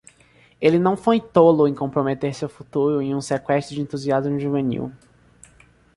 [0.59, 4.91] Ele não foi tolo em comprometer seu futuro em um seqüestro de entusiasmo juvenil.